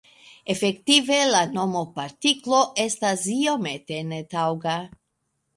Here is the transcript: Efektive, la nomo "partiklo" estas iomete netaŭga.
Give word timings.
Efektive, 0.53 1.19
la 1.35 1.41
nomo 1.57 1.83
"partiklo" 1.99 2.63
estas 2.87 3.29
iomete 3.37 4.03
netaŭga. 4.15 4.79